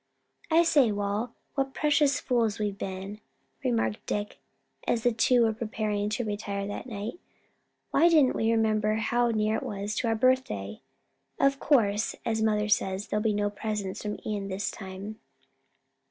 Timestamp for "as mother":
12.25-12.67